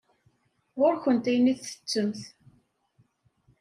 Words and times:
Ɣur-kent 0.79 1.29
ayen 1.31 1.51
i 1.51 1.55
ttettemt. 1.55 2.21